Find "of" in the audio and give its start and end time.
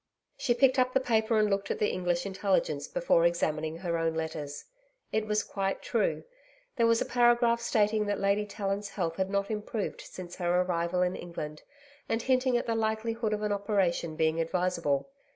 13.31-13.43